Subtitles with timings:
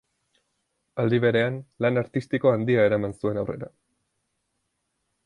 [1.01, 3.71] Aldi berean lan artistiko handia eraman zuen aurrera.